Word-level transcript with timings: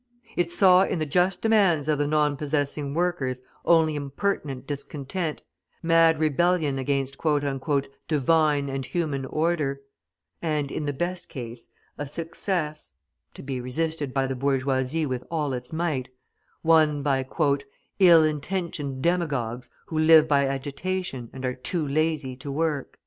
It 0.35 0.51
saw 0.51 0.81
in 0.83 0.97
the 0.97 1.05
just 1.05 1.43
demands 1.43 1.87
of 1.87 1.99
the 1.99 2.07
non 2.07 2.35
possessing 2.35 2.95
workers 2.95 3.43
only 3.65 3.93
impertinent 3.95 4.65
discontent, 4.65 5.43
mad 5.83 6.17
rebellion 6.19 6.79
against 6.79 7.19
"Divine 7.21 8.67
and 8.67 8.83
human 8.83 9.25
order;" 9.27 9.81
and, 10.41 10.71
in 10.71 10.85
the 10.85 10.91
best 10.91 11.29
case, 11.29 11.67
a 11.99 12.07
success 12.07 12.93
(to 13.35 13.43
be 13.43 13.61
resisted 13.61 14.11
by 14.11 14.25
the 14.25 14.33
bourgeoisie 14.35 15.05
with 15.05 15.23
all 15.29 15.53
its 15.53 15.71
might) 15.71 16.09
won 16.63 17.03
by 17.03 17.23
"ill 17.99 18.23
intentioned 18.23 19.03
demagogues 19.03 19.69
who 19.85 19.99
live 19.99 20.27
by 20.27 20.47
agitation 20.47 21.29
and 21.31 21.45
are 21.45 21.53
too 21.53 21.87
lazy 21.87 22.35
to 22.37 22.51
work." 22.51 22.99